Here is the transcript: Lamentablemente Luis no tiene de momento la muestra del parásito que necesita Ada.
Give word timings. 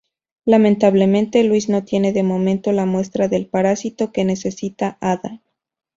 Lamentablemente 0.45 1.43
Luis 1.43 1.69
no 1.69 1.83
tiene 1.83 2.11
de 2.11 2.23
momento 2.23 2.71
la 2.71 2.87
muestra 2.87 3.27
del 3.27 3.45
parásito 3.45 4.11
que 4.11 4.25
necesita 4.25 4.97
Ada. 4.99 5.41